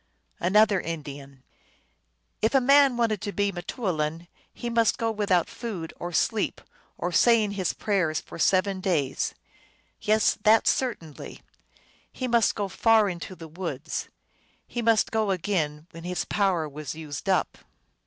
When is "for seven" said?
8.19-8.79